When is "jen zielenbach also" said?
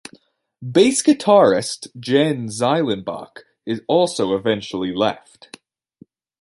1.99-4.35